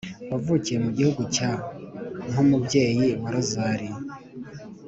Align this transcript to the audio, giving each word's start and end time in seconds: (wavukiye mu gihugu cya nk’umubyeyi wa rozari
(wavukiye 0.31 0.77
mu 0.85 0.89
gihugu 0.97 1.21
cya 1.35 1.49
nk’umubyeyi 2.29 3.07
wa 3.21 3.29
rozari 3.35 3.87